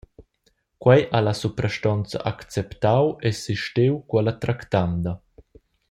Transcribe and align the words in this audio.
Quei 0.83 1.03
ha 1.11 1.19
la 1.21 1.33
suprastonza 1.41 2.17
acceptau 2.31 3.05
e 3.27 3.29
sistiu 3.43 3.93
quella 4.09 4.33
tractanda. 4.43 5.11